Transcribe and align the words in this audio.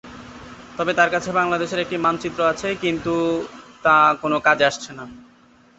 তবে 0.77 0.91
তার 0.93 1.09
কাছে 1.09 1.29
বাংলাদেশের 1.31 1.79
একটা 1.79 1.97
মানচিত্র 1.97 2.39
আছে 2.45 2.69
কিন্তু 2.83 3.13
তা 3.85 3.95
কোন 4.21 4.33
কাজে 4.47 4.65
আসছে 4.65 4.91
না। 4.93 5.05